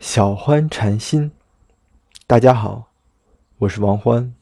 [0.00, 1.32] 小欢禅心，
[2.28, 2.92] 大家好，
[3.58, 4.32] 我是王欢。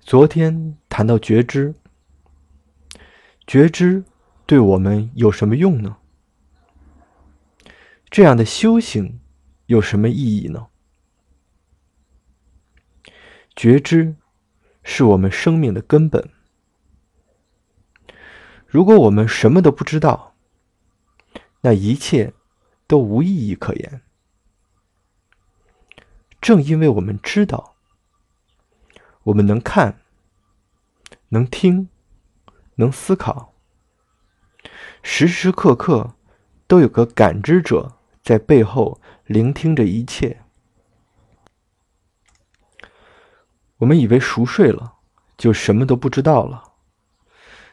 [0.00, 1.74] 昨天谈到觉知，
[3.46, 4.02] 觉知
[4.46, 5.98] 对我们有什么用呢？
[8.08, 9.20] 这样的修行
[9.66, 10.68] 有什么意义呢？
[13.54, 14.16] 觉知
[14.82, 16.30] 是我们生命的根本。
[18.66, 20.34] 如果我们什么都不知道，
[21.60, 22.32] 那一切。
[22.86, 24.02] 都无意义可言。
[26.40, 27.74] 正因为我们知道，
[29.22, 30.00] 我们能看、
[31.30, 31.88] 能听、
[32.74, 33.54] 能思考，
[35.02, 36.14] 时时刻刻
[36.66, 40.42] 都有个感知者在背后聆听着一切。
[43.78, 44.94] 我们以为熟睡了
[45.36, 46.72] 就什么都不知道了。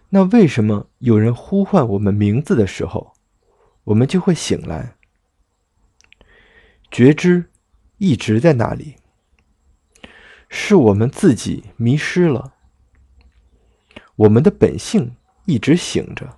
[0.09, 3.13] 那为什么有人呼唤我们名字的时候，
[3.83, 4.95] 我们就会醒来？
[6.91, 7.49] 觉知
[7.99, 8.97] 一直在那里，
[10.49, 12.53] 是我们自己迷失了。
[14.17, 16.37] 我们的本性一直醒着。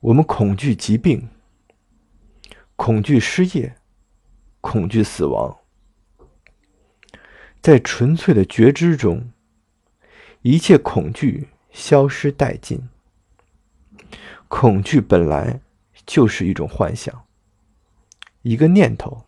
[0.00, 1.30] 我们恐惧疾病，
[2.76, 3.74] 恐惧失业，
[4.60, 5.56] 恐惧死亡。
[7.62, 9.32] 在纯粹的觉知中，
[10.42, 12.86] 一切恐惧消失殆尽。
[14.48, 15.62] 恐惧本来
[16.04, 17.24] 就是一种幻想。
[18.44, 19.24] 一个念头，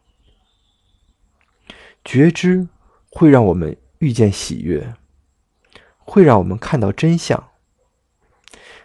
[2.05, 2.69] 觉知
[3.09, 4.95] 会让我们遇见喜悦，
[5.99, 7.49] 会让我们看到真相，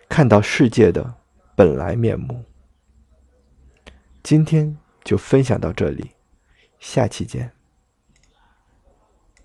[0.07, 1.15] 看到世界的
[1.53, 2.45] 本来面目。
[4.23, 6.11] 今天就分享到这里，
[6.79, 7.51] 下期见。